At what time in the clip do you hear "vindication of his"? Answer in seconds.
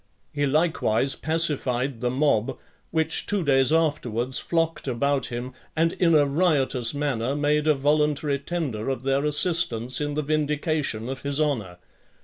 10.23-11.39